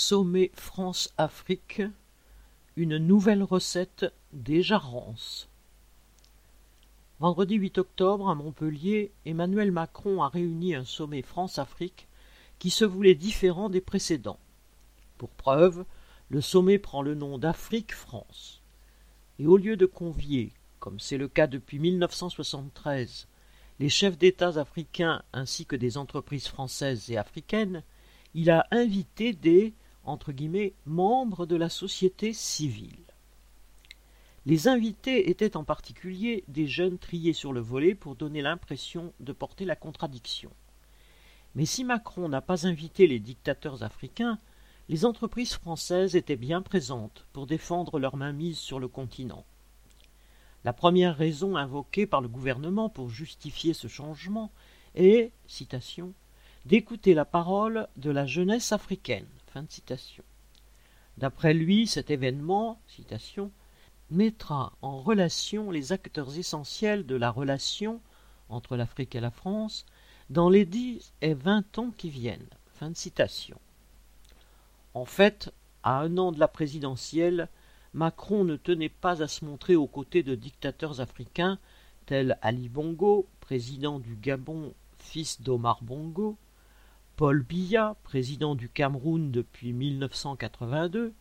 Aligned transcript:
Sommet 0.00 0.52
France-Afrique, 0.54 1.82
une 2.76 2.98
nouvelle 2.98 3.42
recette 3.42 4.06
déjà 4.32 4.78
rance. 4.78 5.48
Vendredi 7.18 7.56
8 7.56 7.78
octobre, 7.78 8.30
à 8.30 8.36
Montpellier, 8.36 9.10
Emmanuel 9.26 9.72
Macron 9.72 10.22
a 10.22 10.28
réuni 10.28 10.76
un 10.76 10.84
sommet 10.84 11.22
France-Afrique 11.22 12.06
qui 12.60 12.70
se 12.70 12.84
voulait 12.84 13.16
différent 13.16 13.70
des 13.70 13.80
précédents. 13.80 14.38
Pour 15.18 15.30
preuve, 15.30 15.84
le 16.28 16.40
sommet 16.40 16.78
prend 16.78 17.02
le 17.02 17.16
nom 17.16 17.36
d'Afrique-France. 17.36 18.62
Et 19.40 19.48
au 19.48 19.56
lieu 19.56 19.76
de 19.76 19.84
convier, 19.84 20.52
comme 20.78 21.00
c'est 21.00 21.18
le 21.18 21.26
cas 21.26 21.48
depuis 21.48 21.80
1973, 21.80 23.26
les 23.80 23.88
chefs 23.88 24.16
d'État 24.16 24.60
africains 24.60 25.24
ainsi 25.32 25.66
que 25.66 25.74
des 25.74 25.98
entreprises 25.98 26.46
françaises 26.46 27.10
et 27.10 27.16
africaines, 27.16 27.82
il 28.34 28.48
a 28.48 28.64
invité 28.70 29.32
des 29.32 29.74
entre 30.08 30.32
guillemets, 30.32 30.74
membres 30.86 31.46
de 31.46 31.56
la 31.56 31.68
société 31.68 32.32
civile. 32.32 33.04
Les 34.46 34.66
invités 34.66 35.28
étaient 35.30 35.56
en 35.56 35.64
particulier 35.64 36.44
des 36.48 36.66
jeunes 36.66 36.98
triés 36.98 37.34
sur 37.34 37.52
le 37.52 37.60
volet 37.60 37.94
pour 37.94 38.16
donner 38.16 38.40
l'impression 38.40 39.12
de 39.20 39.32
porter 39.32 39.64
la 39.66 39.76
contradiction. 39.76 40.50
Mais 41.54 41.66
si 41.66 41.84
Macron 41.84 42.28
n'a 42.28 42.40
pas 42.40 42.66
invité 42.66 43.06
les 43.06 43.18
dictateurs 43.18 43.82
africains, 43.82 44.38
les 44.88 45.04
entreprises 45.04 45.54
françaises 45.54 46.16
étaient 46.16 46.36
bien 46.36 46.62
présentes 46.62 47.26
pour 47.32 47.46
défendre 47.46 47.98
leur 47.98 48.16
mainmise 48.16 48.58
sur 48.58 48.78
le 48.78 48.88
continent. 48.88 49.44
La 50.64 50.72
première 50.72 51.16
raison 51.16 51.56
invoquée 51.56 52.06
par 52.06 52.22
le 52.22 52.28
gouvernement 52.28 52.88
pour 52.88 53.10
justifier 53.10 53.74
ce 53.74 53.86
changement 53.86 54.50
est, 54.94 55.32
citation, 55.46 56.14
d'écouter 56.64 57.12
la 57.12 57.24
parole 57.24 57.86
de 57.96 58.10
la 58.10 58.24
jeunesse 58.24 58.72
africaine. 58.72 59.28
D'après 61.16 61.54
lui, 61.54 61.86
cet 61.86 62.10
événement, 62.10 62.80
mettra 64.10 64.72
en 64.82 65.00
relation 65.00 65.70
les 65.70 65.92
acteurs 65.92 66.38
essentiels 66.38 67.06
de 67.06 67.16
la 67.16 67.30
relation 67.30 68.00
entre 68.48 68.76
l'Afrique 68.76 69.14
et 69.14 69.20
la 69.20 69.30
France 69.30 69.84
dans 70.30 70.48
les 70.48 70.64
dix 70.64 71.12
et 71.20 71.34
vingt 71.34 71.78
ans 71.78 71.90
qui 71.96 72.10
viennent. 72.10 72.48
En 74.94 75.04
fait, 75.04 75.52
à 75.82 76.00
un 76.00 76.16
an 76.18 76.32
de 76.32 76.38
la 76.38 76.48
présidentielle, 76.48 77.48
Macron 77.94 78.44
ne 78.44 78.56
tenait 78.56 78.88
pas 78.88 79.22
à 79.22 79.28
se 79.28 79.44
montrer 79.44 79.74
aux 79.74 79.86
côtés 79.86 80.22
de 80.22 80.34
dictateurs 80.34 81.00
africains 81.00 81.58
tels 82.06 82.38
Ali 82.42 82.68
Bongo, 82.68 83.26
président 83.40 83.98
du 83.98 84.14
Gabon, 84.16 84.72
fils 84.98 85.40
d'Omar 85.40 85.82
Bongo, 85.82 86.36
Paul 87.18 87.42
Biya, 87.42 87.96
président 88.04 88.54
du 88.54 88.68
Cameroun 88.68 89.32
depuis 89.32 89.72
1982, 89.72 91.12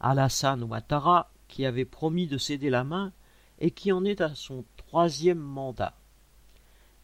Alassane 0.00 0.64
Ouattara, 0.64 1.30
qui 1.46 1.64
avait 1.64 1.84
promis 1.84 2.26
de 2.26 2.38
céder 2.38 2.70
la 2.70 2.82
main 2.82 3.12
et 3.60 3.70
qui 3.70 3.92
en 3.92 4.04
est 4.04 4.20
à 4.20 4.34
son 4.34 4.64
troisième 4.76 5.38
mandat. 5.38 5.94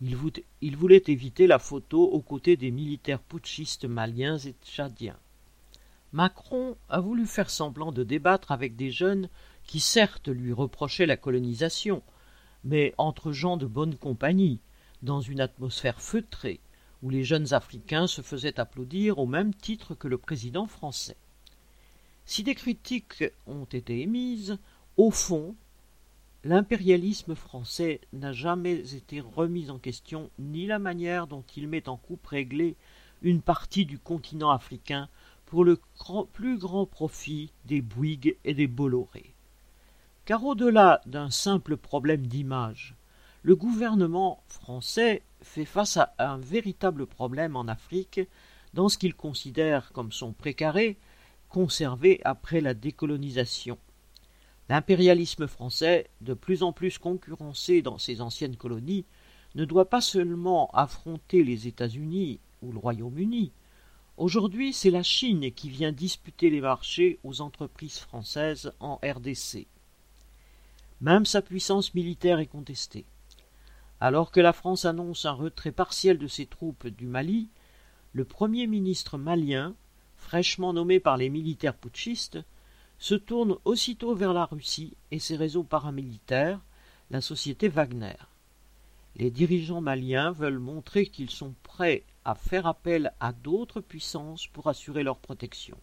Il, 0.01 0.77
voulait 0.77 1.05
éviter 1.07 1.47
la 1.47 1.61
photo 1.61 2.03
aux 2.03 2.23
côtés 2.23 2.57
des 2.57 2.73
militaires 2.73 3.23
putschistes 3.23 3.85
maliens 3.85 4.39
et 4.39 4.57
tchadiens. 4.65 5.21
Macron 6.13 6.77
a 6.89 6.99
voulu 6.99 7.27
faire 7.27 7.51
semblant 7.51 7.93
de 7.93 8.03
débattre 8.03 8.51
avec 8.51 8.75
des 8.75 8.91
jeunes 8.91 9.29
qui 9.63 9.79
certes 9.79 10.27
lui 10.27 10.53
reprochaient 10.53 11.07
la 11.07 11.17
colonisation, 11.17 12.03
mais 12.65 12.95
entre 12.99 13.31
gens 13.31 13.57
de 13.57 13.67
bonne 13.67 13.95
compagnie, 13.95 14.59
dans 15.03 15.21
une 15.21 15.41
atmosphère 15.41 16.01
feutrée, 16.01 16.59
où 17.05 17.11
les 17.11 17.23
jeunes 17.23 17.53
Africains 17.53 18.07
se 18.07 18.23
faisaient 18.23 18.59
applaudir 18.59 19.19
au 19.19 19.27
même 19.27 19.55
titre 19.55 19.95
que 19.95 20.09
le 20.09 20.17
président 20.17 20.67
français. 20.67 21.19
Si 22.25 22.43
des 22.43 22.55
critiques 22.55 23.25
ont 23.47 23.67
été 23.67 24.01
émises, 24.01 24.57
au 24.97 25.11
fond, 25.11 25.55
l'impérialisme 26.45 27.35
français 27.35 28.01
n'a 28.15 28.33
jamais 28.33 28.95
été 28.95 29.21
remis 29.21 29.69
en 29.69 29.79
question, 29.79 30.31
ni 30.39 30.65
la 30.67 30.79
manière 30.79 31.27
dont 31.27 31.45
il 31.55 31.69
met 31.69 31.91
en 31.91 31.99
coupe 31.99 32.27
réglée 32.27 32.75
une 33.21 33.43
partie 33.43 33.85
du 33.85 33.99
continent 33.99 34.51
africain 34.51 35.11
pour 35.45 35.63
le 35.63 35.79
plus 36.33 36.57
grand 36.57 36.87
profit 36.87 37.53
des 37.67 37.83
Bouygues 37.83 38.39
et 38.45 38.55
des 38.55 38.67
Bolloré. 38.67 39.35
Car 40.25 40.43
au-delà 40.43 41.03
d'un 41.05 41.29
simple 41.29 41.77
problème 41.77 42.27
d'image, 42.27 42.95
le 43.43 43.57
gouvernement 43.57 44.43
français 44.49 45.21
fait 45.45 45.65
face 45.65 45.97
à 45.97 46.15
un 46.19 46.39
véritable 46.39 47.07
problème 47.07 47.57
en 47.57 47.69
Afrique 47.69 48.21
dans 48.73 48.89
ce 48.89 48.99
qu'il 48.99 49.15
considère 49.15 49.93
comme 49.93 50.13
son 50.13 50.33
précaré 50.33 50.99
conservé 51.49 52.21
après 52.25 52.61
la 52.61 52.75
décolonisation. 52.75 53.79
L'impérialisme 54.69 55.47
français, 55.47 56.09
de 56.21 56.35
plus 56.35 56.65
en 56.65 56.73
plus 56.73 56.99
concurrencé 56.99 57.81
dans 57.81 57.99
ses 57.99 58.21
anciennes 58.21 58.57
colonies, 58.57 59.05
ne 59.55 59.65
doit 59.65 59.89
pas 59.89 60.01
seulement 60.01 60.69
affronter 60.73 61.45
les 61.45 61.69
États-Unis 61.69 62.41
ou 62.61 62.73
le 62.73 62.79
Royaume-Uni. 62.79 63.53
Aujourd'hui, 64.17 64.73
c'est 64.73 64.91
la 64.91 65.05
Chine 65.05 65.53
qui 65.53 65.69
vient 65.69 65.93
disputer 65.93 66.51
les 66.51 66.61
marchés 66.61 67.21
aux 67.23 67.41
entreprises 67.41 67.99
françaises 67.99 68.73
en 68.81 68.97
RDC. 68.97 69.69
Même 71.01 71.27
sa 71.27 71.41
puissance 71.41 71.95
militaire 71.95 72.41
est 72.41 72.47
contestée. 72.47 73.05
Alors 74.01 74.31
que 74.31 74.41
la 74.41 74.53
France 74.53 74.85
annonce 74.85 75.25
un 75.25 75.33
retrait 75.33 75.73
partiel 75.73 76.19
de 76.19 76.27
ses 76.27 76.47
troupes 76.47 76.87
du 76.87 77.07
Mali, 77.07 77.49
le 78.13 78.25
premier 78.25 78.67
ministre 78.67 79.19
malien, 79.19 79.75
fraîchement 80.17 80.73
nommé 80.73 81.01
par 81.01 81.17
les 81.17 81.31
militaires 81.31 81.77
putschistes, 81.77 82.39
se 82.99 83.15
tourne 83.15 83.57
aussitôt 83.65 84.15
vers 84.15 84.33
la 84.33 84.45
Russie 84.45 84.97
et 85.11 85.19
ses 85.19 85.37
réseaux 85.37 85.65
paramilitaires, 85.65 86.61
la 87.11 87.21
société 87.21 87.69
Wagner. 87.69 88.17
Les 89.17 89.31
dirigeants 89.31 89.81
maliens 89.81 90.33
veulent 90.33 90.59
montrer 90.59 91.07
qu'ils 91.07 91.31
sont 91.31 91.55
prêts 91.63 92.05
à 92.25 92.35
faire 92.35 92.67
appel 92.67 93.13
à 93.21 93.33
d'autres 93.33 93.81
puissances 93.81 94.47
pour 94.49 94.69
assurer 94.69 95.03
leur 95.03 95.19
protection. 95.19 95.79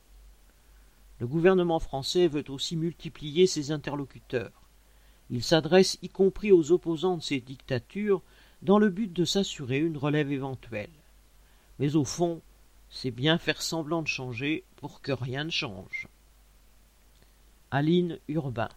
Le 1.20 1.28
gouvernement 1.28 1.80
français 1.80 2.28
veut 2.28 2.44
aussi 2.50 2.76
multiplier 2.76 3.48
ses 3.48 3.72
interlocuteurs. 3.72 4.61
Il 5.32 5.44
s'adresse 5.44 5.98
y 6.02 6.10
compris 6.10 6.52
aux 6.52 6.72
opposants 6.72 7.18
de 7.18 7.24
ces 7.24 7.40
dictatures 7.40 8.22
dans 8.62 8.78
le 8.78 8.90
but 8.90 9.12
de 9.12 9.26
s'assurer 9.26 9.80
une 9.80 9.98
relève 9.98 10.32
éventuelle. 10.32 10.92
Mais 11.80 11.96
au 11.96 12.04
fond, 12.04 12.42
c'est 12.90 13.12
bien 13.12 13.38
faire 13.38 13.62
semblant 13.62 14.02
de 14.02 14.08
changer 14.08 14.66
pour 14.76 15.02
que 15.02 15.14
rien 15.14 15.46
ne 15.46 15.50
change. 15.50 16.08
Aline 17.72 18.20
Urbain 18.28 18.70